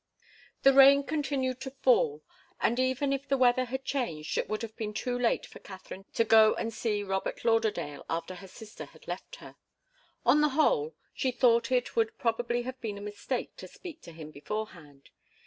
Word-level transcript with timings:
The 0.63 0.73
rain 0.73 1.03
continued 1.03 1.61
to 1.61 1.69
fall, 1.83 2.23
and 2.59 2.79
even 2.79 3.13
if 3.13 3.27
the 3.27 3.37
weather 3.37 3.65
had 3.65 3.85
changed 3.85 4.35
it 4.35 4.49
would 4.49 4.63
have 4.63 4.75
been 4.75 4.95
too 4.95 5.15
late 5.19 5.45
for 5.45 5.59
Katharine 5.59 6.05
to 6.15 6.23
go 6.23 6.55
and 6.55 6.73
see 6.73 7.03
Robert 7.03 7.45
Lauderdale 7.45 8.03
after 8.09 8.33
her 8.33 8.47
sister 8.47 8.85
had 8.85 9.07
left 9.07 9.35
her. 9.35 9.57
On 10.25 10.41
the 10.41 10.49
whole, 10.57 10.95
she 11.13 11.29
thought, 11.29 11.71
it 11.71 11.95
would 11.95 12.17
probably 12.17 12.63
have 12.63 12.81
been 12.81 12.97
a 12.97 13.07
mistake 13.09 13.55
to 13.57 13.67
speak 13.67 14.01
to 14.01 14.11
him 14.11 14.31
beforehand. 14.31 15.11